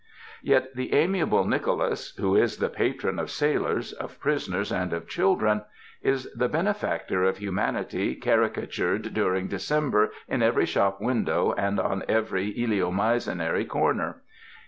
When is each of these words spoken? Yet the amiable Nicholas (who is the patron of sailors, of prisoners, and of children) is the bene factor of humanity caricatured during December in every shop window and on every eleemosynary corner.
Yet 0.41 0.73
the 0.75 0.95
amiable 0.95 1.45
Nicholas 1.45 2.15
(who 2.19 2.35
is 2.35 2.57
the 2.57 2.69
patron 2.69 3.19
of 3.19 3.29
sailors, 3.29 3.93
of 3.93 4.19
prisoners, 4.19 4.71
and 4.71 4.93
of 4.93 5.07
children) 5.07 5.63
is 6.01 6.27
the 6.33 6.49
bene 6.49 6.73
factor 6.73 7.23
of 7.23 7.37
humanity 7.37 8.15
caricatured 8.15 9.13
during 9.13 9.47
December 9.47 10.11
in 10.27 10.41
every 10.41 10.65
shop 10.65 11.01
window 11.01 11.53
and 11.55 11.79
on 11.79 12.03
every 12.09 12.51
eleemosynary 12.51 13.67
corner. 13.67 14.23